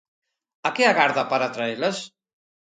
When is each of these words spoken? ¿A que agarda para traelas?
¿A 0.67 0.69
que 0.75 0.83
agarda 0.87 1.23
para 1.31 1.53
traelas? 1.55 1.97